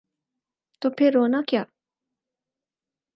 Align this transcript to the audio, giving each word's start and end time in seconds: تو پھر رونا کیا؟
تو 0.81 0.89
پھر 0.89 1.11
رونا 1.13 1.41
کیا؟ 1.47 1.63